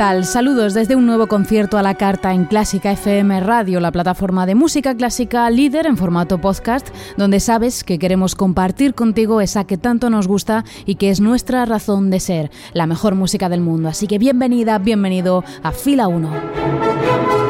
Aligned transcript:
Tal? 0.00 0.24
Saludos 0.24 0.72
desde 0.72 0.96
un 0.96 1.04
nuevo 1.04 1.26
concierto 1.26 1.76
a 1.76 1.82
la 1.82 1.94
carta 1.94 2.32
en 2.32 2.46
Clásica 2.46 2.90
FM 2.90 3.38
Radio, 3.40 3.80
la 3.80 3.92
plataforma 3.92 4.46
de 4.46 4.54
música 4.54 4.94
clásica 4.94 5.50
líder 5.50 5.84
en 5.84 5.98
formato 5.98 6.40
podcast, 6.40 6.88
donde 7.18 7.38
sabes 7.38 7.84
que 7.84 7.98
queremos 7.98 8.34
compartir 8.34 8.94
contigo 8.94 9.42
esa 9.42 9.64
que 9.64 9.76
tanto 9.76 10.08
nos 10.08 10.26
gusta 10.26 10.64
y 10.86 10.94
que 10.94 11.10
es 11.10 11.20
nuestra 11.20 11.66
razón 11.66 12.08
de 12.08 12.18
ser, 12.18 12.50
la 12.72 12.86
mejor 12.86 13.14
música 13.14 13.50
del 13.50 13.60
mundo. 13.60 13.90
Así 13.90 14.06
que 14.06 14.16
bienvenida, 14.16 14.78
bienvenido 14.78 15.44
a 15.62 15.70
Fila 15.70 16.08
1. 16.08 17.49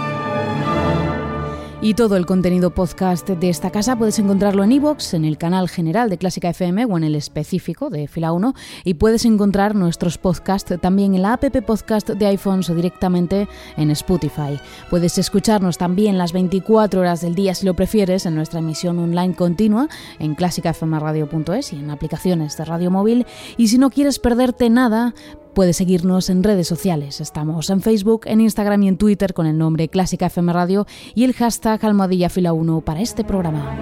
Y 1.83 1.95
todo 1.95 2.15
el 2.15 2.27
contenido 2.27 2.69
podcast 2.69 3.27
de 3.27 3.49
esta 3.49 3.71
casa 3.71 3.95
puedes 3.95 4.19
encontrarlo 4.19 4.63
en 4.63 4.71
iVoox, 4.71 5.15
en 5.15 5.25
el 5.25 5.39
canal 5.39 5.67
general 5.67 6.11
de 6.11 6.19
Clásica 6.19 6.51
FM 6.51 6.85
o 6.85 6.95
en 6.95 7.03
el 7.03 7.15
específico 7.15 7.89
de 7.89 8.07
Fila 8.07 8.33
1. 8.33 8.53
Y 8.83 8.93
puedes 8.93 9.25
encontrar 9.25 9.73
nuestros 9.73 10.19
podcasts 10.19 10.71
también 10.79 11.15
en 11.15 11.23
la 11.23 11.33
app 11.33 11.43
podcast 11.65 12.11
de 12.11 12.27
iPhones 12.27 12.69
o 12.69 12.75
directamente 12.75 13.47
en 13.77 13.89
Spotify. 13.89 14.59
Puedes 14.91 15.17
escucharnos 15.17 15.79
también 15.79 16.19
las 16.19 16.33
24 16.33 17.01
horas 17.01 17.21
del 17.21 17.33
día 17.33 17.55
si 17.55 17.65
lo 17.65 17.73
prefieres 17.73 18.27
en 18.27 18.35
nuestra 18.35 18.59
emisión 18.59 18.99
online 18.99 19.33
continua 19.33 19.89
en 20.19 20.35
clásicafmradio.es 20.35 21.73
y 21.73 21.77
en 21.77 21.89
aplicaciones 21.89 22.57
de 22.57 22.65
radio 22.65 22.91
móvil. 22.91 23.25
Y 23.57 23.69
si 23.69 23.79
no 23.79 23.89
quieres 23.89 24.19
perderte 24.19 24.69
nada, 24.69 25.15
Puedes 25.53 25.77
seguirnos 25.77 26.29
en 26.29 26.43
redes 26.43 26.67
sociales. 26.67 27.19
Estamos 27.19 27.69
en 27.69 27.81
Facebook, 27.81 28.21
en 28.25 28.39
Instagram 28.39 28.83
y 28.83 28.87
en 28.87 28.97
Twitter 28.97 29.33
con 29.33 29.47
el 29.47 29.57
nombre 29.57 29.89
Clásica 29.89 30.27
FM 30.27 30.53
Radio 30.53 30.85
y 31.13 31.25
el 31.25 31.33
hashtag 31.33 31.85
Almohadilla 31.85 32.29
Fila 32.29 32.53
1 32.53 32.81
para 32.81 33.01
este 33.01 33.25
programa. 33.25 33.75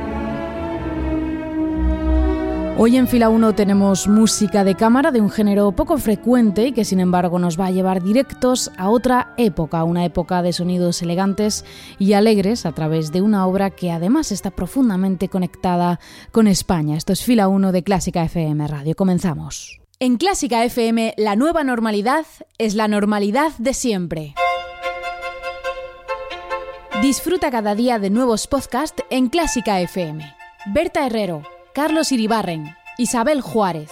Hoy 2.81 2.95
en 2.95 3.09
Fila 3.09 3.27
1 3.27 3.55
tenemos 3.55 4.07
música 4.07 4.63
de 4.63 4.73
cámara 4.73 5.11
de 5.11 5.19
un 5.19 5.29
género 5.29 5.73
poco 5.73 5.97
frecuente 5.97 6.67
y 6.67 6.71
que 6.71 6.85
sin 6.85 7.01
embargo 7.01 7.37
nos 7.37 7.59
va 7.59 7.65
a 7.65 7.71
llevar 7.71 8.01
directos 8.01 8.71
a 8.77 8.89
otra 8.89 9.33
época, 9.35 9.83
una 9.83 10.05
época 10.05 10.41
de 10.41 10.53
sonidos 10.53 11.01
elegantes 11.01 11.65
y 11.99 12.13
alegres 12.13 12.65
a 12.65 12.71
través 12.71 13.11
de 13.11 13.21
una 13.21 13.45
obra 13.45 13.69
que 13.69 13.91
además 13.91 14.31
está 14.31 14.49
profundamente 14.49 15.27
conectada 15.27 15.99
con 16.31 16.47
España. 16.47 16.95
Esto 16.95 17.11
es 17.11 17.21
Fila 17.21 17.49
1 17.49 17.73
de 17.73 17.83
Clásica 17.83 18.23
FM 18.23 18.65
Radio. 18.65 18.95
Comenzamos. 18.95 19.81
En 20.01 20.15
Clásica 20.15 20.63
FM, 20.63 21.13
la 21.17 21.35
nueva 21.35 21.65
normalidad 21.65 22.25
es 22.57 22.73
la 22.73 22.87
normalidad 22.87 23.51
de 23.57 23.73
siempre. 23.73 24.33
Disfruta 27.01 27.51
cada 27.51 27.75
día 27.75 27.99
de 27.99 28.09
nuevos 28.09 28.47
podcasts 28.47 29.03
en 29.09 29.27
Clásica 29.27 29.81
FM. 29.81 30.23
Berta 30.67 31.05
Herrero, 31.05 31.43
Carlos 31.73 32.13
Iribarren, 32.13 32.77
Isabel 32.97 33.41
Juárez, 33.41 33.91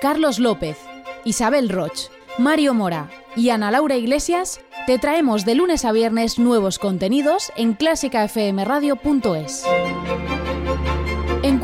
Carlos 0.00 0.38
López, 0.38 0.78
Isabel 1.26 1.68
Roch, 1.68 2.08
Mario 2.38 2.72
Mora 2.72 3.10
y 3.36 3.50
Ana 3.50 3.70
Laura 3.70 3.96
Iglesias 3.96 4.58
te 4.86 4.98
traemos 4.98 5.44
de 5.44 5.54
lunes 5.54 5.84
a 5.84 5.92
viernes 5.92 6.38
nuevos 6.38 6.78
contenidos 6.78 7.52
en 7.56 7.74
clásicafmradio.es. 7.74 9.64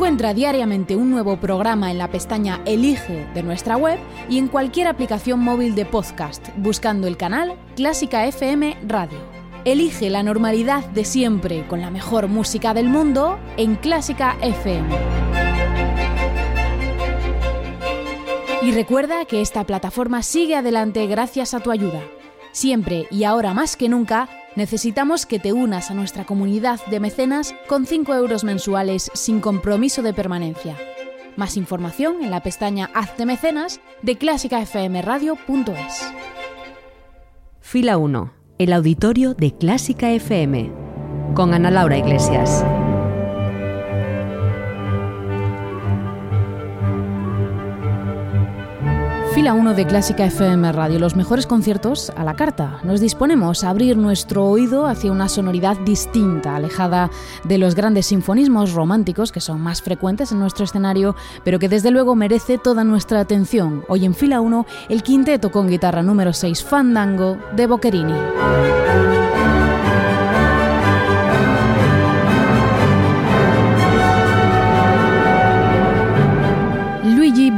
Encuentra 0.09 0.33
diariamente 0.33 0.95
un 0.95 1.11
nuevo 1.11 1.37
programa 1.37 1.91
en 1.91 1.99
la 1.99 2.09
pestaña 2.09 2.61
Elige 2.65 3.27
de 3.35 3.43
nuestra 3.43 3.77
web 3.77 3.99
y 4.27 4.39
en 4.39 4.47
cualquier 4.47 4.87
aplicación 4.87 5.39
móvil 5.39 5.75
de 5.75 5.85
podcast, 5.85 6.47
buscando 6.57 7.05
el 7.05 7.15
canal 7.15 7.53
Clásica 7.75 8.25
FM 8.25 8.75
Radio. 8.87 9.19
Elige 9.65 10.09
la 10.09 10.23
normalidad 10.23 10.83
de 10.83 11.05
siempre 11.05 11.63
con 11.67 11.79
la 11.79 11.91
mejor 11.91 12.27
música 12.27 12.73
del 12.73 12.89
mundo 12.89 13.37
en 13.55 13.75
Clásica 13.75 14.35
FM. 14.41 14.89
Y 18.63 18.71
recuerda 18.71 19.25
que 19.25 19.41
esta 19.41 19.63
plataforma 19.63 20.23
sigue 20.23 20.55
adelante 20.55 21.05
gracias 21.05 21.53
a 21.53 21.59
tu 21.59 21.69
ayuda. 21.69 22.01
Siempre 22.51 23.05
y 23.11 23.25
ahora 23.25 23.53
más 23.53 23.77
que 23.77 23.89
nunca, 23.89 24.27
necesitamos 24.55 25.25
que 25.25 25.39
te 25.39 25.53
unas 25.53 25.91
a 25.91 25.93
nuestra 25.93 26.25
comunidad 26.25 26.79
de 26.87 26.99
mecenas 26.99 27.53
con 27.67 27.85
5 27.85 28.13
euros 28.15 28.43
mensuales 28.43 29.11
sin 29.13 29.39
compromiso 29.39 30.01
de 30.01 30.13
permanencia. 30.13 30.77
Más 31.35 31.57
información 31.57 32.21
en 32.23 32.31
la 32.31 32.41
pestaña 32.41 32.89
Hazte 32.93 33.25
mecenas 33.25 33.79
de 34.01 34.17
clásicafmradio.es. 34.17 36.13
Fila 37.61 37.97
1. 37.97 38.33
El 38.57 38.73
auditorio 38.73 39.35
de 39.35 39.55
Clásica 39.55 40.11
FM. 40.11 40.71
Con 41.35 41.53
Ana 41.53 41.71
Laura 41.71 41.97
Iglesias. 41.97 42.65
Fila 49.39 49.53
1 49.53 49.73
de 49.73 49.87
Clásica 49.87 50.25
FM 50.25 50.69
Radio, 50.73 50.99
los 50.99 51.15
mejores 51.15 51.47
conciertos 51.47 52.11
a 52.17 52.25
la 52.25 52.35
carta. 52.35 52.81
Nos 52.83 52.99
disponemos 52.99 53.63
a 53.63 53.69
abrir 53.69 53.95
nuestro 53.95 54.43
oído 54.43 54.85
hacia 54.85 55.13
una 55.13 55.29
sonoridad 55.29 55.77
distinta, 55.77 56.57
alejada 56.57 57.09
de 57.45 57.57
los 57.57 57.73
grandes 57.73 58.07
sinfonismos 58.07 58.73
románticos 58.73 59.31
que 59.31 59.39
son 59.39 59.61
más 59.61 59.81
frecuentes 59.81 60.33
en 60.33 60.39
nuestro 60.39 60.65
escenario, 60.65 61.15
pero 61.45 61.57
que 61.57 61.69
desde 61.69 61.89
luego 61.89 62.15
merece 62.15 62.57
toda 62.57 62.83
nuestra 62.83 63.21
atención. 63.21 63.85
Hoy 63.87 64.03
en 64.03 64.13
Fila 64.13 64.41
1, 64.41 64.65
el 64.89 65.03
quinteto 65.03 65.53
con 65.53 65.69
guitarra 65.69 66.03
número 66.03 66.33
6 66.33 66.61
Fandango 66.61 67.37
de 67.55 67.65
Boccherini. 67.65 68.15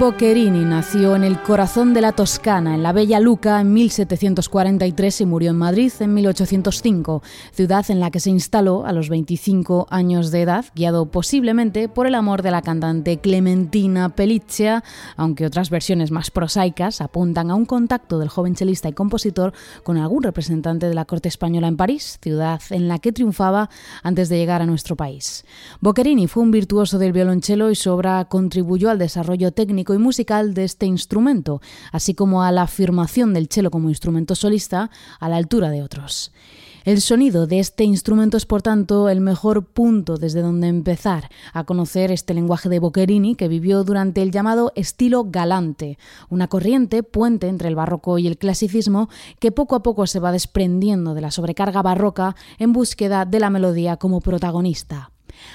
Boccherini 0.02 0.66
nació 0.66 1.16
en 1.16 1.24
el 1.24 1.40
corazón 1.44 1.94
de 1.94 2.02
la 2.02 2.12
Toscana, 2.12 2.74
en 2.74 2.82
la 2.82 2.92
bella 2.92 3.20
Luca, 3.20 3.62
en 3.62 3.72
1743 3.72 5.22
y 5.22 5.26
murió 5.28 5.52
en 5.52 5.58
Madrid 5.58 5.94
en 6.00 6.16
1805, 6.16 7.22
ciudad 7.52 7.86
en 7.90 8.00
la 8.00 8.10
que 8.10 8.20
se 8.20 8.32
instaló 8.32 8.84
a 8.84 8.94
los 8.94 9.10
25 9.10 9.86
años 9.92 10.32
de 10.32 10.42
edad, 10.42 10.66
guiado 10.74 11.06
posiblemente 11.12 11.88
por 11.88 12.08
el 12.08 12.16
amor 12.16 12.42
de 12.42 12.50
la 12.50 12.64
cantante 12.64 13.20
Clementina 13.20 14.10
Pelliccia, 14.10 14.84
aunque 15.18 15.46
otras 15.46 15.70
versiones 15.70 16.10
más 16.10 16.32
prosaicas 16.32 17.00
apuntan 17.00 17.52
a 17.52 17.56
un 17.56 17.66
contacto 17.66 18.18
del 18.18 18.30
joven 18.30 18.56
chelista 18.56 18.90
y 18.90 18.94
compositor 18.94 19.54
con 19.84 19.98
algún 19.98 20.24
representante 20.24 20.90
de 20.90 20.96
la 20.96 21.06
corte 21.06 21.30
española 21.30 21.68
en 21.68 21.78
París, 21.78 22.18
ciudad 22.24 22.60
en 22.72 22.88
la 22.88 22.98
que 22.98 23.12
triunfaba 23.12 23.70
antes 24.02 24.30
de 24.30 24.40
llegar 24.40 24.64
a 24.64 24.66
nuestro 24.66 24.96
país. 24.96 25.46
Boccherini 25.80 26.26
fue 26.26 26.42
un 26.42 26.50
virtuoso 26.50 26.98
del 26.98 27.14
violonchelo 27.14 27.70
y 27.70 27.76
su 27.76 27.92
obra 27.92 28.26
contribuyó 28.26 28.90
al 28.90 28.98
desarrollo 28.98 29.52
técnico 29.52 29.91
y 29.94 29.98
musical 29.98 30.54
de 30.54 30.64
este 30.64 30.86
instrumento, 30.86 31.62
así 31.92 32.14
como 32.14 32.44
a 32.44 32.52
la 32.52 32.64
afirmación 32.64 33.34
del 33.34 33.48
cello 33.48 33.72
como 33.72 33.90
instrumento 33.90 34.36
solista 34.36 34.90
a 35.20 35.30
la 35.30 35.38
altura 35.38 35.70
de 35.70 35.84
otros. 35.84 36.32
El 36.84 37.00
sonido 37.00 37.46
de 37.46 37.60
este 37.60 37.84
instrumento 37.84 38.38
es, 38.38 38.48
por 38.48 38.64
tanto, 38.64 39.08
el 39.08 39.22
mejor 39.22 39.68
punto 39.68 40.18
desde 40.18 40.42
donde 40.42 40.68
empezar 40.68 41.30
a 41.54 41.64
conocer 41.64 42.12
este 42.12 42.34
lenguaje 42.34 42.70
de 42.70 42.80
Boccherini 42.80 43.36
que 43.36 43.48
vivió 43.48 43.84
durante 43.84 44.24
el 44.24 44.32
llamado 44.32 44.74
estilo 44.76 45.26
galante, 45.26 46.00
una 46.30 46.48
corriente 46.48 47.04
puente 47.04 47.50
entre 47.50 47.68
el 47.68 47.76
barroco 47.76 48.18
y 48.18 48.26
el 48.26 48.40
clasicismo 48.40 49.10
que 49.38 49.52
poco 49.52 49.76
a 49.76 49.84
poco 49.84 50.08
se 50.08 50.20
va 50.20 50.32
desprendiendo 50.32 51.14
de 51.14 51.22
la 51.22 51.30
sobrecarga 51.30 51.84
barroca 51.84 52.36
en 52.58 52.74
búsqueda 52.74 53.26
de 53.26 53.40
la 53.40 53.52
melodía 53.52 53.98
como 53.98 54.20
protagonista. 54.20 55.12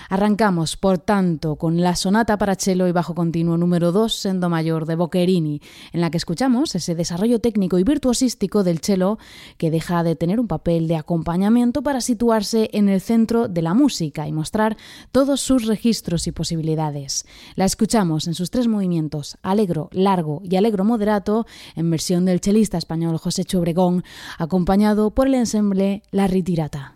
Arrancamos, 0.09 0.77
por 0.77 0.99
tanto, 0.99 1.57
con 1.57 1.81
la 1.81 1.97
sonata 1.97 2.39
para 2.39 2.55
cello 2.55 2.87
y 2.87 2.93
bajo 2.93 3.15
continuo 3.15 3.57
número 3.57 3.93
2 3.93 4.27
en 4.27 4.41
do 4.41 4.49
mayor 4.49 4.87
de 4.87 4.97
Boccherini, 4.97 5.61
en 5.93 6.01
la 6.01 6.11
que 6.11 6.19
escuchamos 6.19 6.75
ese 6.75 6.95
desarrollo 6.95 7.41
técnico 7.41 7.79
y 7.79 7.85
virtuosístico 7.85 8.65
del 8.65 8.79
cello 8.79 9.19
que 9.59 9.71
deja 9.71 10.03
de 10.03 10.17
tener 10.17 10.41
un 10.41 10.49
papel 10.49 10.89
de 10.89 10.97
acompañamiento 10.97 11.83
para 11.83 12.01
situarse 12.01 12.71
en 12.73 12.89
el 12.89 13.01
centro 13.01 13.49
de 13.49 13.63
la 13.63 13.75
música 13.75 14.27
y 14.29 14.33
mostrar 14.33 14.77
todos 15.13 15.41
sus 15.41 15.67
registros 15.67 16.27
y 16.27 16.33
posibilidades. 16.33 17.27
La 17.55 17.65
escuchamos 17.65 18.27
en 18.27 18.35
sus 18.35 18.51
tres 18.51 18.69
movimientos, 18.69 19.39
alegro, 19.43 19.89
largo 19.93 20.41
y 20.45 20.57
alegro 20.57 20.85
moderato, 20.85 21.47
en 21.75 21.91
versión 21.91 22.25
del 22.25 22.41
chelista 22.41 22.79
español 22.79 23.19
José 23.19 23.45
Chobregón, 23.45 24.05
acompañado 24.39 25.11
por 25.11 25.27
el 25.27 25.35
ensemble 25.35 26.03
La 26.11 26.27
Ritirata. 26.27 26.95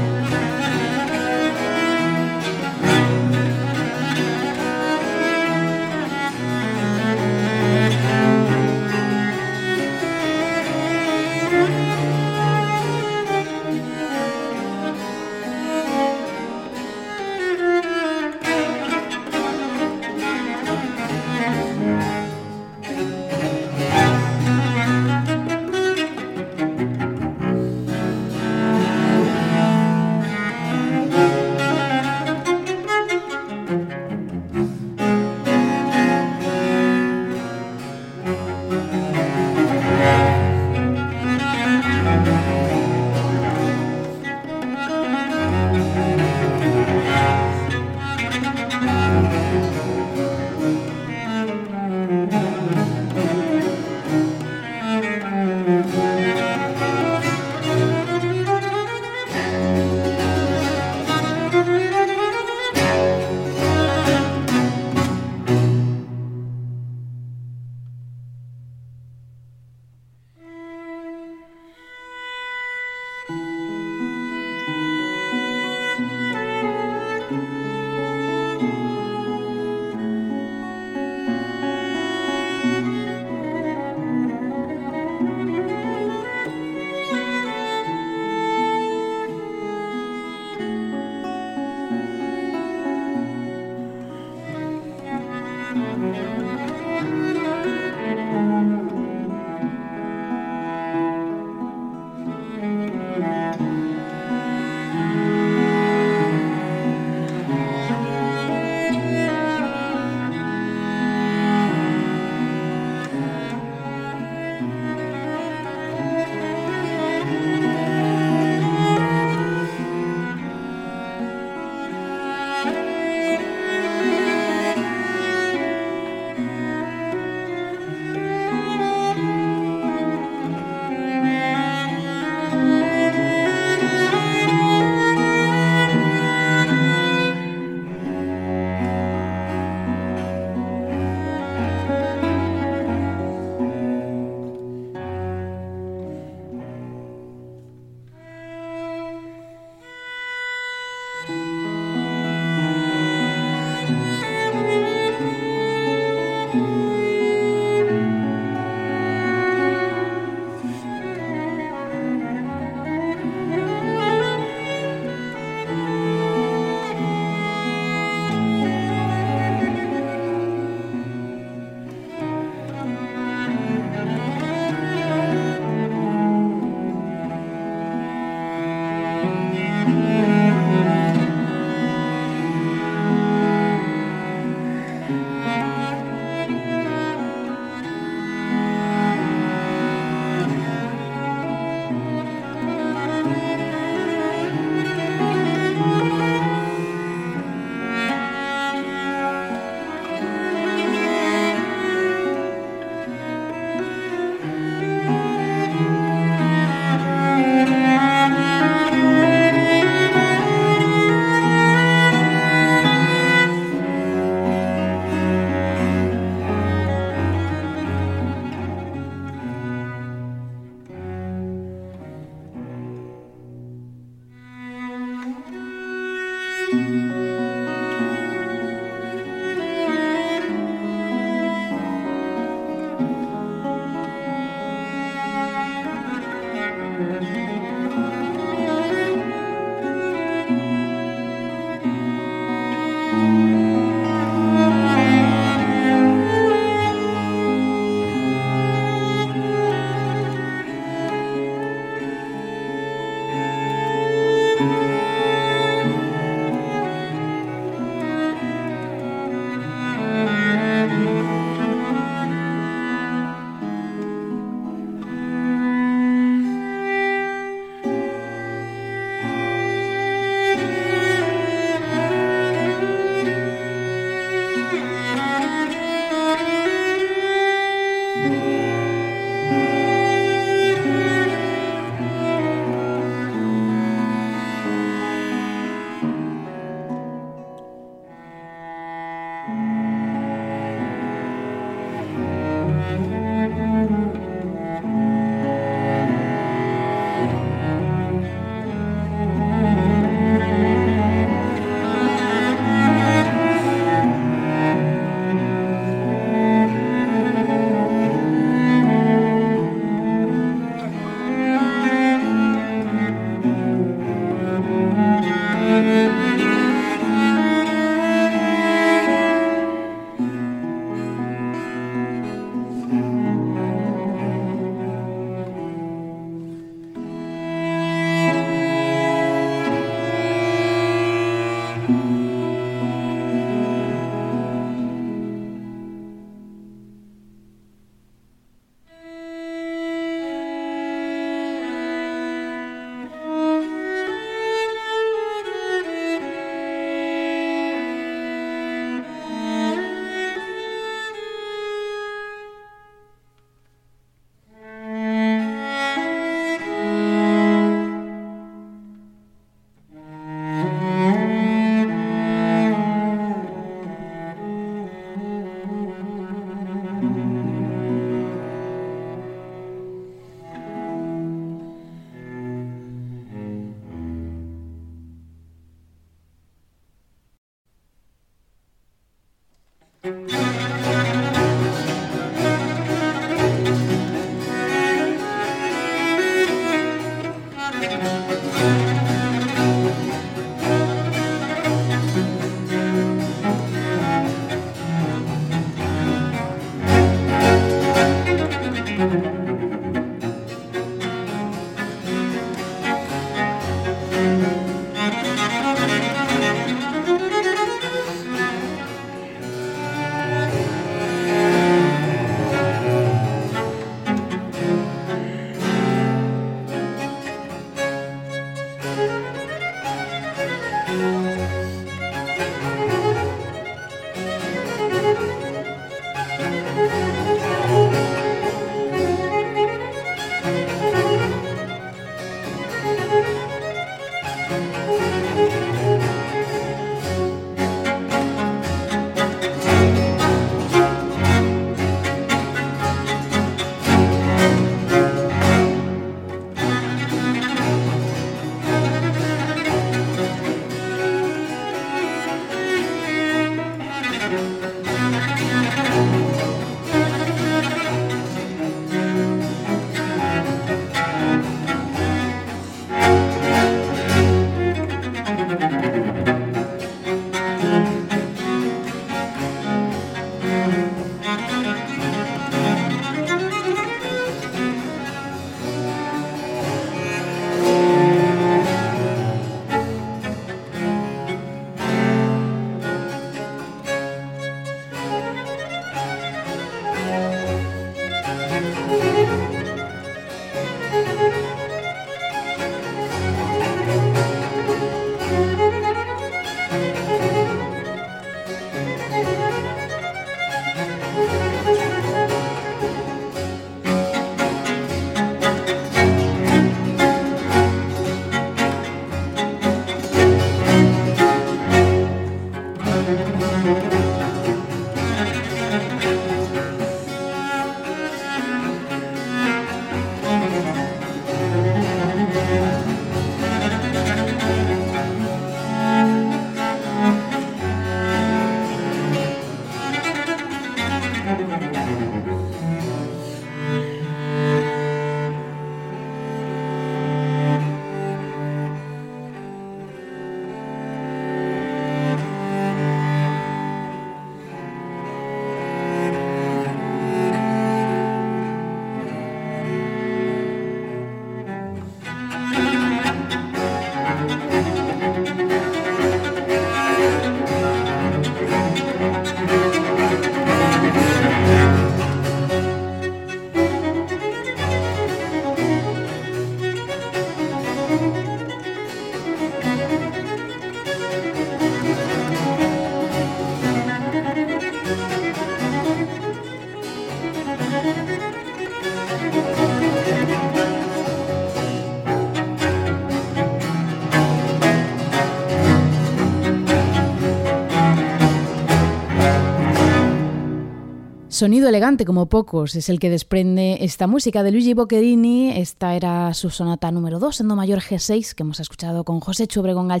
Sonido 591.36 591.68
elegante 591.68 592.06
como 592.06 592.30
pocos 592.30 592.76
es 592.76 592.88
el 592.88 592.98
que 592.98 593.10
desprende 593.10 593.76
esta 593.82 594.06
música 594.06 594.42
de 594.42 594.52
Luigi 594.52 594.72
Boccherini. 594.72 595.50
Esta 595.50 595.94
era 595.94 596.32
su 596.32 596.48
sonata 596.48 596.90
número 596.90 597.18
2 597.18 597.42
en 597.42 597.48
Do 597.48 597.56
mayor 597.56 597.80
G6 597.80 598.32
que 598.32 598.42
hemos 598.42 598.58
escuchado 598.58 599.04
con 599.04 599.20
José 599.20 599.46
Chobregón 599.46 599.92
al 599.92 600.00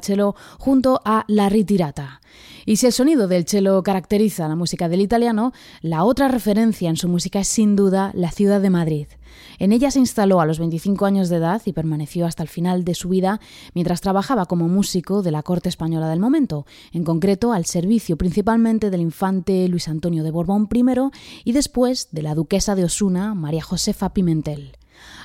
junto 0.58 1.02
a 1.04 1.26
La 1.28 1.50
Ritirata. 1.50 2.22
Y 2.68 2.76
si 2.76 2.86
el 2.86 2.92
sonido 2.92 3.28
del 3.28 3.46
cello 3.46 3.80
caracteriza 3.84 4.48
la 4.48 4.56
música 4.56 4.88
del 4.88 5.00
italiano, 5.00 5.52
la 5.82 6.02
otra 6.02 6.26
referencia 6.26 6.90
en 6.90 6.96
su 6.96 7.08
música 7.08 7.38
es 7.38 7.46
sin 7.46 7.76
duda 7.76 8.10
la 8.12 8.32
ciudad 8.32 8.60
de 8.60 8.70
Madrid. 8.70 9.06
En 9.60 9.70
ella 9.70 9.92
se 9.92 10.00
instaló 10.00 10.40
a 10.40 10.46
los 10.46 10.58
25 10.58 11.06
años 11.06 11.28
de 11.28 11.36
edad 11.36 11.62
y 11.64 11.72
permaneció 11.72 12.26
hasta 12.26 12.42
el 12.42 12.48
final 12.48 12.84
de 12.84 12.96
su 12.96 13.08
vida 13.08 13.40
mientras 13.72 14.00
trabajaba 14.00 14.46
como 14.46 14.66
músico 14.66 15.22
de 15.22 15.30
la 15.30 15.44
corte 15.44 15.68
española 15.68 16.08
del 16.08 16.18
momento, 16.18 16.66
en 16.92 17.04
concreto 17.04 17.52
al 17.52 17.66
servicio 17.66 18.16
principalmente 18.16 18.90
del 18.90 19.00
infante 19.00 19.68
Luis 19.68 19.86
Antonio 19.86 20.24
de 20.24 20.32
Borbón 20.32 20.68
I 20.72 20.82
y 21.44 21.52
después 21.52 22.08
de 22.10 22.22
la 22.22 22.34
duquesa 22.34 22.74
de 22.74 22.84
Osuna, 22.84 23.34
María 23.34 23.62
Josefa 23.62 24.12
Pimentel. 24.12 24.76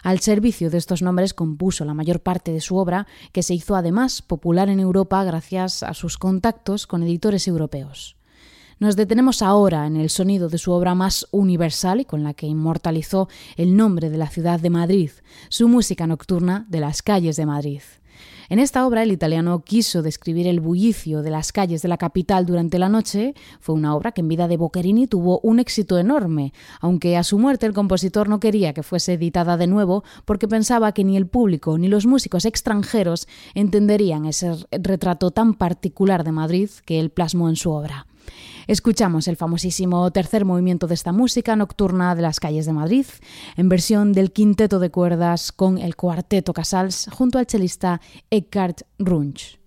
Al 0.04 0.20
servicio 0.20 0.70
de 0.70 0.78
estos 0.78 1.02
nombres 1.02 1.34
compuso 1.34 1.86
la 1.86 1.94
mayor 1.94 2.22
parte 2.22 2.52
de 2.52 2.62
su 2.62 2.78
obra, 2.78 3.08
que 3.32 3.44
se 3.44 3.54
hizo 3.54 3.76
además 3.76 4.22
popular 4.22 4.70
en 4.70 4.80
Europa 4.80 5.24
gracias 5.24 5.84
a 5.84 5.94
sus 5.94 6.18
contactos 6.18 6.88
con 6.88 7.04
editores 7.04 7.48
europeos. 7.48 8.16
Nos 8.80 8.96
detenemos 8.96 9.44
ahora 9.44 9.86
en 9.86 9.96
el 9.96 10.10
sonido 10.10 10.50
de 10.50 10.58
su 10.58 10.72
obra 10.72 10.96
más 10.96 11.28
universal 11.30 12.00
y 12.02 12.06
con 12.06 12.24
la 12.24 12.34
que 12.34 12.48
inmortalizó 12.48 13.30
el 13.56 13.76
nombre 13.76 14.10
de 14.10 14.18
la 14.18 14.28
ciudad 14.28 14.60
de 14.60 14.72
Madrid, 14.72 15.12
su 15.50 15.68
música 15.68 16.08
nocturna 16.08 16.66
de 16.68 16.80
las 16.80 17.04
calles 17.04 17.36
de 17.36 17.46
Madrid. 17.46 17.82
En 18.52 18.60
esta 18.60 18.86
obra 18.86 19.02
el 19.02 19.14
italiano 19.14 19.64
quiso 19.64 20.02
describir 20.02 20.46
el 20.46 20.60
bullicio 20.60 21.22
de 21.22 21.32
las 21.32 21.54
calles 21.54 21.82
de 21.82 21.88
la 21.88 21.96
capital 21.96 22.46
durante 22.46 22.80
la 22.80 22.90
noche. 22.90 23.34
Fue 23.62 23.76
una 23.76 23.96
obra 23.96 24.12
que 24.12 24.20
en 24.20 24.28
vida 24.28 24.50
de 24.50 24.58
Boccherini 24.58 25.08
tuvo 25.08 25.40
un 25.40 25.62
éxito 25.62 25.98
enorme, 25.98 26.52
aunque 26.82 27.16
a 27.16 27.24
su 27.24 27.40
muerte 27.40 27.66
el 27.66 27.72
compositor 27.72 28.28
no 28.28 28.42
quería 28.42 28.74
que 28.74 28.84
fuese 28.84 29.14
editada 29.14 29.56
de 29.56 29.68
nuevo 29.68 30.04
porque 30.26 30.50
pensaba 30.50 30.92
que 30.92 31.06
ni 31.06 31.16
el 31.16 31.28
público 31.28 31.78
ni 31.78 31.88
los 31.88 32.06
músicos 32.06 32.44
extranjeros 32.44 33.26
entenderían 33.54 34.26
ese 34.26 34.52
retrato 34.70 35.32
tan 35.32 35.54
particular 35.54 36.26
de 36.26 36.34
Madrid 36.34 36.70
que 36.84 37.00
él 37.00 37.10
plasmó 37.10 37.48
en 37.48 37.56
su 37.56 37.72
obra. 37.72 38.06
Escuchamos 38.68 39.28
el 39.28 39.38
famosísimo 39.38 40.10
tercer 40.12 40.46
movimiento 40.46 40.88
de 40.88 40.94
esta 40.94 41.12
música 41.12 41.56
nocturna 41.56 42.16
de 42.16 42.22
las 42.22 42.40
calles 42.40 42.66
de 42.66 42.74
Madrid, 42.74 43.06
en 43.58 43.70
versión 43.70 44.14
del 44.14 44.32
quinteto 44.32 44.80
de 44.80 44.92
cuerdas 44.92 45.52
con 45.52 45.78
el 45.78 45.96
cuarteto 45.96 46.54
Casals 46.54 47.10
junto 47.12 47.38
al 47.38 47.48
chelista 47.48 48.02
Eckhart 48.30 48.82
Runch. 49.00 49.60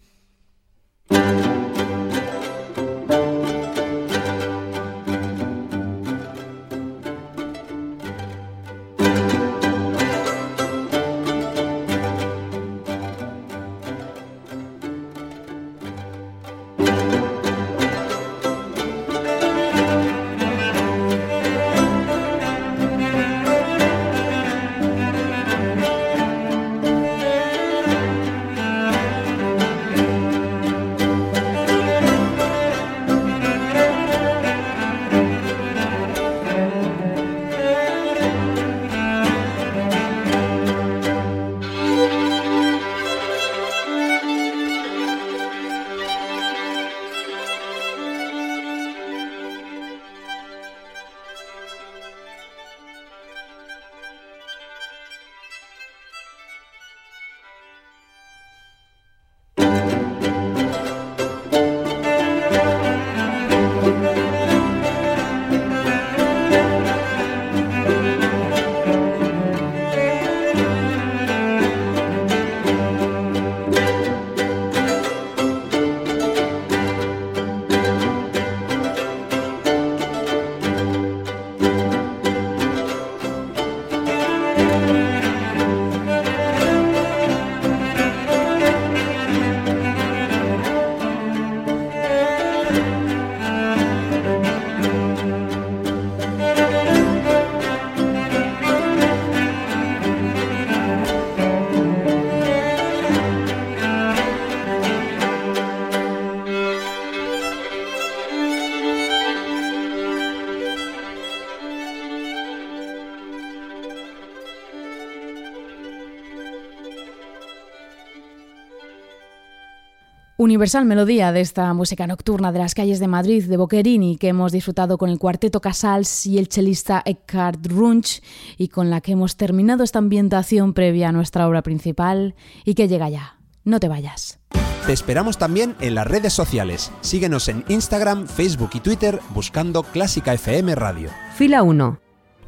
Universal 120.44 120.85
melodía 120.85 121.33
de 121.33 121.40
esta 121.40 121.72
música 121.72 122.07
nocturna 122.07 122.52
de 122.52 122.59
las 122.59 122.74
calles 122.74 123.00
de 123.00 123.09
Madrid 123.09 123.44
de 123.44 123.57
Boccherini 123.57 124.18
que 124.18 124.28
hemos 124.28 124.52
disfrutado 124.52 124.98
con 124.98 125.09
el 125.09 125.18
cuarteto 125.18 125.62
Casals 125.62 126.26
y 126.26 126.38
el 126.38 126.48
chelista 126.48 127.02
Eckhard 127.02 127.66
Runch 127.66 128.22
y 128.59 128.68
con 128.68 128.90
la 128.90 129.00
que 129.00 129.12
hemos 129.12 129.38
terminado 129.38 129.83
esta 129.83 130.00
ambientación 130.00 130.74
previa 130.74 131.09
a 131.09 131.12
nuestra 131.12 131.48
obra 131.48 131.62
principal 131.62 132.35
y 132.66 132.74
que 132.74 132.88
llega 132.88 133.09
ya. 133.09 133.38
No 133.64 133.80
te 133.80 133.88
vayas. 133.88 134.38
Te 134.85 134.92
esperamos 134.92 135.38
también 135.38 135.76
en 135.80 135.94
las 135.94 136.07
redes 136.07 136.35
sociales. 136.35 136.92
Síguenos 137.00 137.48
en 137.48 137.64
Instagram, 137.68 138.26
Facebook 138.26 138.70
y 138.74 138.80
Twitter 138.80 139.20
buscando 139.30 139.83
Clásica 139.83 140.35
FM 140.35 140.74
Radio. 140.74 141.09
Fila 141.37 141.62
1. 141.62 142.00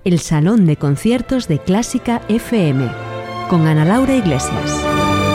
El 0.04 0.18
Salón 0.20 0.66
de 0.66 0.76
Conciertos 0.76 1.48
de 1.48 1.60
Clásica 1.60 2.20
FM 2.28 2.90
con 3.48 3.66
Ana 3.66 3.86
Laura 3.86 4.14
Iglesias. 4.14 5.25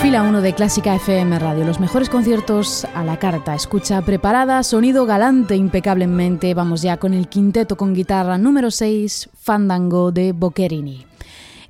Fila 0.00 0.22
1 0.22 0.42
de 0.42 0.54
Clásica 0.54 0.94
FM 0.94 1.40
Radio, 1.40 1.64
los 1.64 1.80
mejores 1.80 2.08
conciertos 2.08 2.86
a 2.94 3.02
la 3.02 3.18
carta. 3.18 3.56
Escucha 3.56 4.00
preparada, 4.02 4.62
sonido 4.62 5.06
galante 5.06 5.56
impecablemente. 5.56 6.54
Vamos 6.54 6.82
ya 6.82 6.98
con 6.98 7.14
el 7.14 7.28
quinteto 7.28 7.76
con 7.76 7.94
guitarra 7.94 8.38
número 8.38 8.70
6, 8.70 9.28
Fandango 9.34 10.12
de 10.12 10.30
Boccherini. 10.30 11.04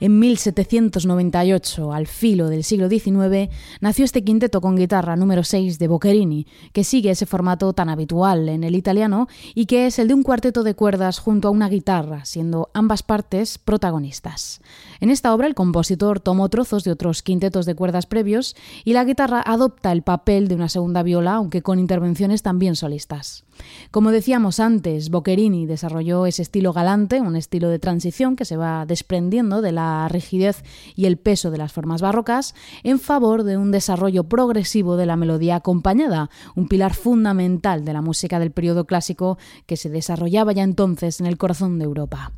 En 0.01 0.19
1798, 0.21 1.93
al 1.93 2.07
filo 2.07 2.49
del 2.49 2.65
siglo 2.65 2.89
XIX, 2.89 3.51
nació 3.81 4.05
este 4.05 4.23
quinteto 4.23 4.61
con 4.61 4.77
guitarra 4.77 5.17
número 5.17 5.43
6 5.43 5.79
de 5.79 5.89
Boccherini, 5.89 6.47
que 6.73 6.85
sigue 6.85 7.11
ese 7.11 7.27
formato 7.27 7.73
tan 7.73 7.89
habitual 7.89 8.49
en 8.49 8.63
el 8.63 8.77
italiano 8.77 9.27
y 9.55 9.67
que 9.67 9.87
es 9.87 9.99
el 9.99 10.07
de 10.07 10.15
un 10.15 10.23
cuarteto 10.23 10.63
de 10.63 10.75
cuerdas 10.75 11.19
junto 11.19 11.49
a 11.49 11.51
una 11.51 11.69
guitarra, 11.69 12.27
siendo 12.27 12.71
ambas 12.75 13.03
partes 13.03 13.59
protagonistas. 13.59 14.61
En 15.01 15.11
esta 15.11 15.35
obra 15.35 15.47
el 15.47 15.55
compositor 15.55 16.21
tomó 16.21 16.49
trozos 16.49 16.85
de 16.85 16.91
otros 16.91 17.23
quintetos 17.23 17.67
de 17.67 17.75
cuerdas 17.75 18.07
previos 18.07 18.57
y 18.85 18.93
la 18.93 19.05
guitarra 19.05 19.43
adopta 19.45 19.93
el 19.93 20.03
papel 20.03 20.49
de 20.49 20.55
una 20.55 20.69
segunda 20.69 21.03
viola, 21.03 21.35
aunque 21.35 21.63
con 21.63 21.79
intervenciones 21.79 22.43
también 22.43 22.77
solistas. 22.77 23.45
Como 23.91 24.11
decíamos 24.11 24.61
antes, 24.61 25.11
Boccherini 25.11 25.67
desarrolló 25.67 26.27
ese 26.27 26.43
estilo 26.43 26.73
galante, 26.73 27.21
un 27.21 27.37
estilo 27.37 27.69
de 27.69 27.79
transición 27.79 28.37
que 28.37 28.45
se 28.45 28.57
va 28.57 28.87
desprendiendo 28.87 29.63
de 29.63 29.73
la 29.73 30.09
rigidez 30.09 30.63
y 30.95 31.07
el 31.07 31.17
peso 31.17 31.51
de 31.51 31.59
las 31.59 31.73
formas 31.73 32.03
barrocas, 32.03 32.55
en 32.83 32.99
favor 32.99 33.45
de 33.45 33.57
un 33.57 33.71
desarrollo 33.71 34.25
progresivo 34.25 34.97
de 34.97 35.07
la 35.07 35.17
melodía 35.17 35.57
acompañada, 35.57 36.31
un 36.55 36.69
pilar 36.69 36.95
fundamental 36.95 37.85
de 37.85 37.93
la 37.93 38.03
música 38.03 38.39
del 38.39 38.53
periodo 38.53 38.87
clásico 38.87 39.39
que 39.67 39.77
se 39.77 39.91
desarrollaba 39.91 40.53
ya 40.53 40.63
entonces 40.63 41.21
en 41.21 41.27
el 41.27 41.39
corazón 41.39 41.79
de 41.79 41.85
Europa. 41.85 42.33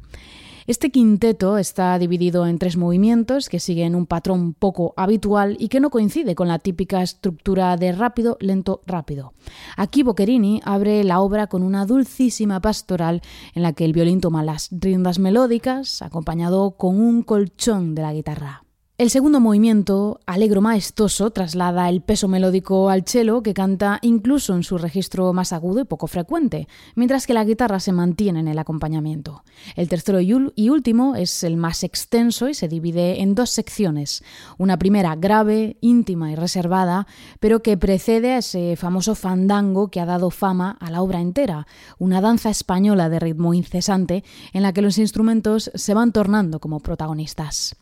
Este 0.71 0.93
quinteto 0.93 1.59
está 1.59 1.99
dividido 1.99 2.47
en 2.47 2.61
tres 2.61 2.77
movimientos 2.77 3.49
que 3.49 3.59
siguen 3.59 3.97
un 3.97 4.07
patrón 4.07 4.55
poco 4.55 4.95
habitual 4.97 5.57
y 5.59 5.67
que 5.67 5.81
no 5.81 5.91
coincide 5.91 6.37
con 6.37 6.47
la 6.47 6.61
típica 6.61 7.03
estructura 7.03 7.77
de 7.77 7.91
rápido, 7.91 8.37
lento, 8.39 8.81
rápido. 8.87 9.33
Aquí 9.77 10.05
Boccherini 10.05 10.61
abre 10.65 11.03
la 11.03 11.23
obra 11.23 11.49
con 11.49 11.65
una 11.65 11.87
dulcísima 11.87 12.61
pastoral 12.61 13.21
en 13.57 13.65
la 13.65 13.73
que 13.73 13.85
el 13.85 13.93
violín 13.93 14.21
toma 14.21 14.45
las 14.45 14.69
riendas 14.71 15.19
melódicas 15.19 16.03
acompañado 16.03 16.71
con 16.77 17.01
un 17.01 17.25
colchón 17.25 17.97
de 17.97 18.03
la 18.03 18.13
guitarra. 18.13 18.63
El 19.01 19.09
segundo 19.09 19.41
movimiento, 19.41 20.21
alegro 20.27 20.61
maestoso, 20.61 21.31
traslada 21.31 21.89
el 21.89 22.03
peso 22.03 22.29
melódico 22.29 22.91
al 22.91 23.07
cello, 23.07 23.43
que 23.43 23.55
canta 23.55 23.99
incluso 24.03 24.55
en 24.55 24.63
su 24.63 24.77
registro 24.77 25.33
más 25.33 25.55
agudo 25.55 25.81
y 25.81 25.85
poco 25.85 26.07
frecuente, 26.07 26.69
mientras 26.97 27.27
que 27.27 27.33
la 27.33 27.47
guitarra 27.47 27.81
se 27.81 27.93
mantiene 27.93 28.41
en 28.41 28.49
el 28.49 28.59
acompañamiento. 28.59 29.43
El 29.75 29.89
tercero 29.89 30.21
y 30.21 30.69
último 30.69 31.17
es 31.17 31.45
el 31.45 31.57
más 31.57 31.83
extenso 31.83 32.51
y 32.51 32.53
se 32.53 32.69
divide 32.69 33.23
en 33.23 33.35
dos 33.35 33.49
secciones. 33.49 34.23
Una 34.59 34.79
primera 34.79 35.17
grave, 35.17 35.79
íntima 35.81 36.31
y 36.31 36.35
reservada, 36.35 37.07
pero 37.41 37.63
que 37.63 37.79
precede 37.79 38.33
a 38.35 38.39
ese 38.41 38.77
famoso 38.77 39.15
fandango 39.15 39.89
que 39.89 40.01
ha 40.01 40.05
dado 40.05 40.29
fama 40.29 40.77
a 40.79 40.91
la 40.91 41.01
obra 41.01 41.23
entera, 41.23 41.67
una 41.99 42.21
danza 42.21 42.51
española 42.51 43.09
de 43.09 43.19
ritmo 43.19 43.55
incesante 43.55 44.25
en 44.53 44.61
la 44.61 44.75
que 44.75 44.83
los 44.83 44.99
instrumentos 44.99 45.71
se 45.75 45.95
van 45.95 46.13
tornando 46.13 46.61
como 46.61 46.81
protagonistas. 46.81 47.77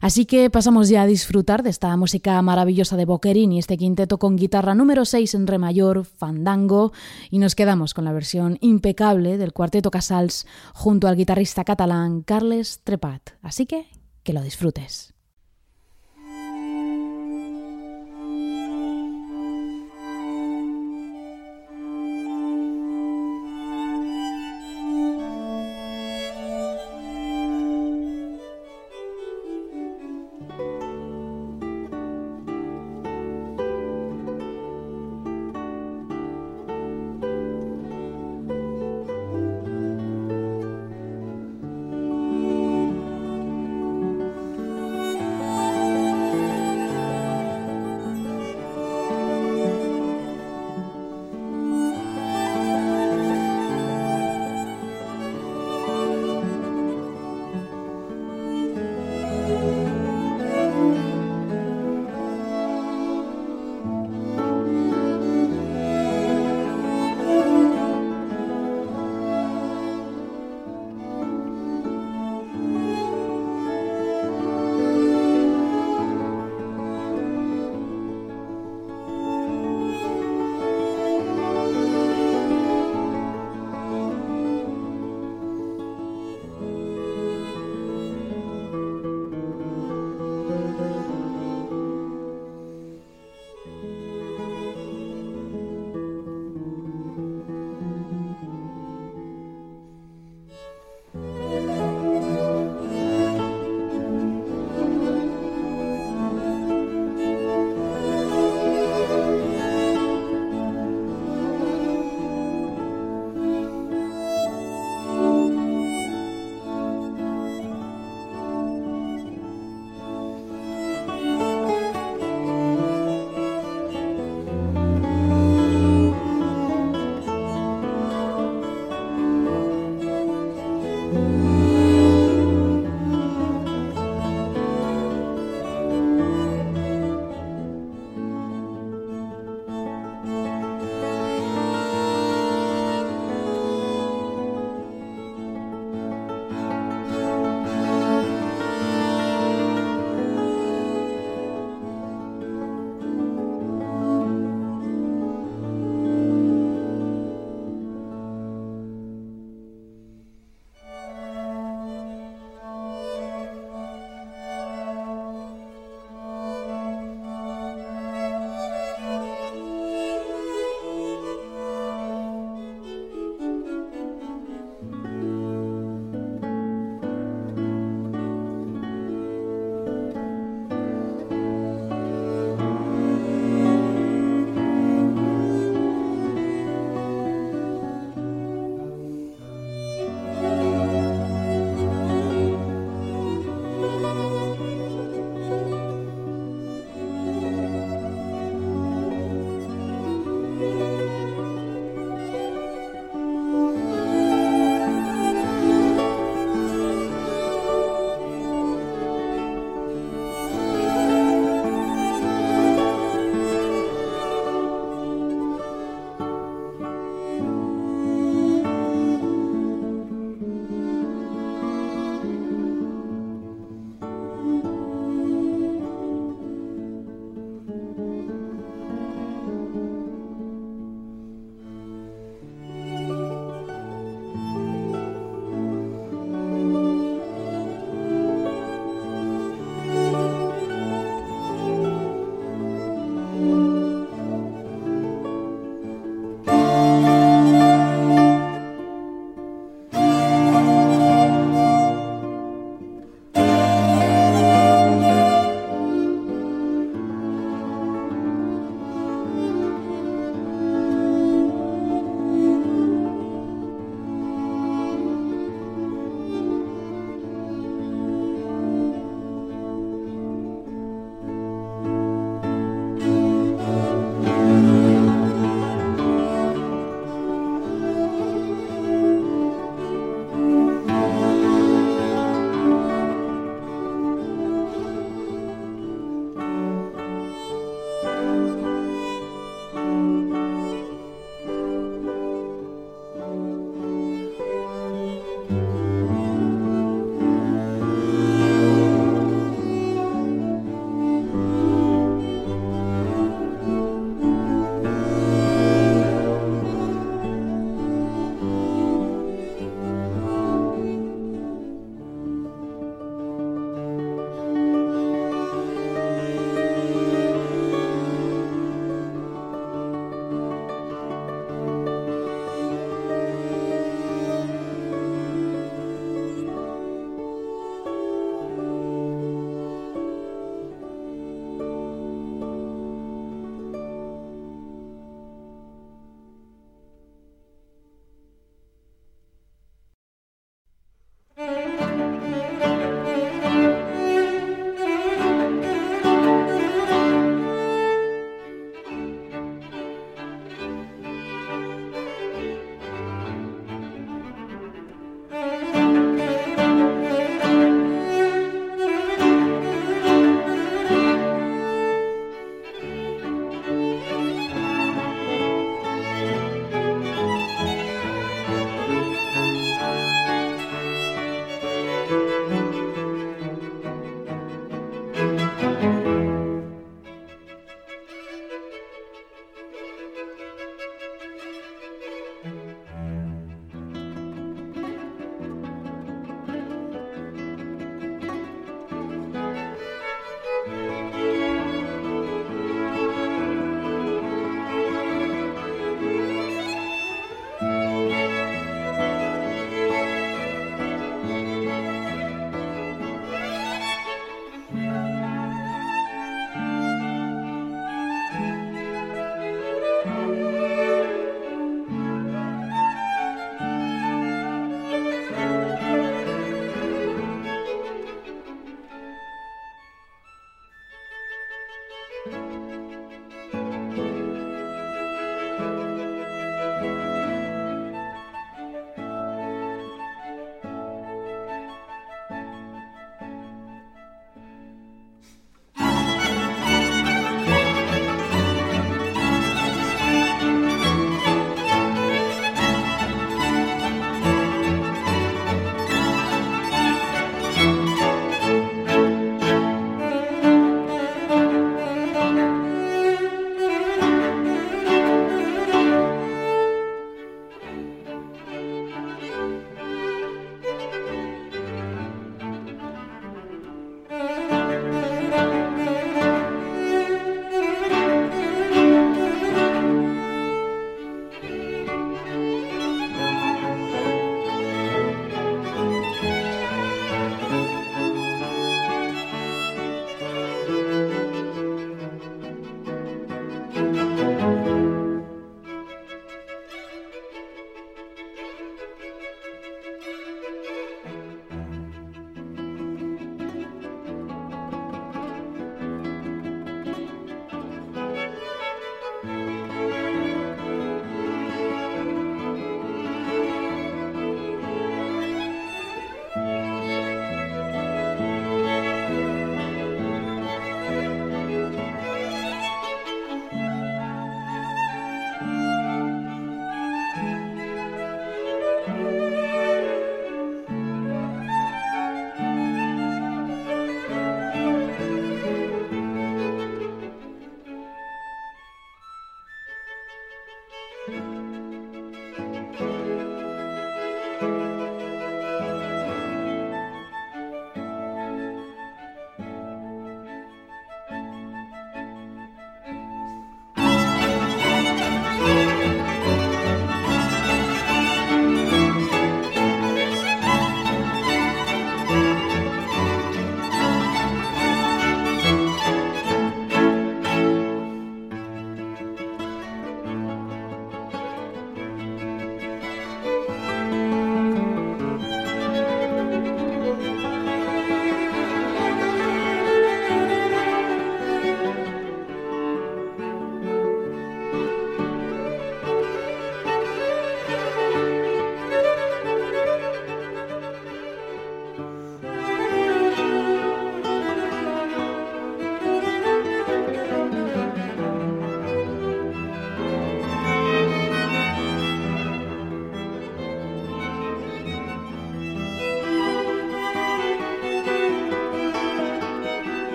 Así 0.00 0.26
que 0.26 0.50
pasamos 0.50 0.88
ya 0.88 1.02
a 1.02 1.06
disfrutar 1.06 1.62
de 1.62 1.70
esta 1.70 1.96
música 1.96 2.40
maravillosa 2.42 2.96
de 2.96 3.04
Boccherini, 3.04 3.58
este 3.58 3.76
quinteto 3.76 4.18
con 4.18 4.36
guitarra 4.36 4.74
número 4.74 5.04
6 5.04 5.34
en 5.34 5.46
re 5.46 5.58
mayor, 5.58 6.04
fandango, 6.04 6.92
y 7.30 7.38
nos 7.38 7.54
quedamos 7.54 7.94
con 7.94 8.04
la 8.04 8.12
versión 8.12 8.58
impecable 8.60 9.38
del 9.38 9.52
cuarteto 9.52 9.90
Casals 9.90 10.46
junto 10.74 11.08
al 11.08 11.16
guitarrista 11.16 11.64
catalán 11.64 12.22
Carles 12.22 12.80
Trepat. 12.84 13.30
Así 13.42 13.66
que 13.66 13.86
que 14.24 14.32
lo 14.32 14.42
disfrutes. 14.42 15.13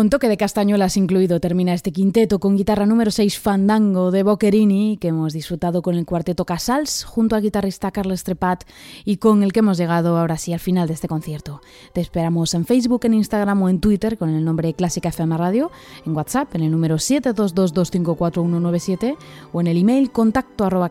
Con 0.00 0.08
toque 0.08 0.30
de 0.30 0.38
castañuelas 0.38 0.96
incluido 0.96 1.40
termina 1.40 1.74
este 1.74 1.92
quinteto 1.92 2.38
con 2.38 2.56
guitarra 2.56 2.86
número 2.86 3.10
6 3.10 3.38
Fandango 3.38 4.10
de 4.10 4.22
Boccherini 4.22 4.96
que 4.96 5.08
hemos 5.08 5.34
disfrutado 5.34 5.82
con 5.82 5.94
el 5.94 6.06
cuarteto 6.06 6.46
Casals 6.46 7.04
junto 7.04 7.36
al 7.36 7.42
guitarrista 7.42 7.90
Carlos 7.90 8.24
Trepat 8.24 8.64
y 9.04 9.18
con 9.18 9.42
el 9.42 9.52
que 9.52 9.58
hemos 9.58 9.76
llegado 9.76 10.16
ahora 10.16 10.38
sí 10.38 10.54
al 10.54 10.58
final 10.58 10.88
de 10.88 10.94
este 10.94 11.06
concierto. 11.06 11.60
Te 11.92 12.00
esperamos 12.00 12.54
en 12.54 12.64
Facebook, 12.64 13.04
en 13.04 13.12
Instagram 13.12 13.60
o 13.60 13.68
en 13.68 13.78
Twitter 13.78 14.16
con 14.16 14.30
el 14.30 14.42
nombre 14.42 14.72
Clásica 14.72 15.10
FM 15.10 15.36
Radio, 15.36 15.70
en 16.06 16.16
WhatsApp 16.16 16.54
en 16.54 16.62
el 16.62 16.70
número 16.70 16.96
722254197 16.96 19.18
o 19.52 19.60
en 19.60 19.66
el 19.66 19.76
email 19.76 20.10
contacto 20.12 20.64
arroba. 20.64 20.90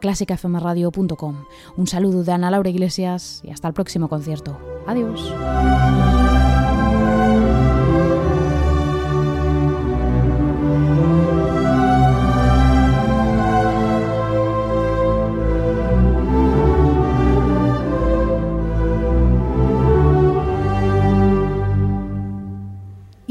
Un 1.78 1.88
saludo 1.88 2.24
de 2.24 2.32
Ana 2.32 2.52
Laura 2.52 2.70
Iglesias 2.70 3.42
y 3.44 3.50
hasta 3.50 3.70
el 3.70 3.74
próximo 3.74 4.08
concierto. 4.08 4.56
Adiós. 4.86 5.34